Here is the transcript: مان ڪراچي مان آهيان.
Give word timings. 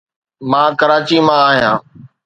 مان 0.49 0.69
ڪراچي 0.79 1.17
مان 1.27 1.39
آهيان. 1.47 1.77